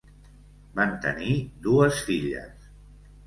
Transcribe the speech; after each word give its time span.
Van 0.79 0.95
tenir 1.03 1.35
dues 1.67 1.99
filles. 2.07 2.65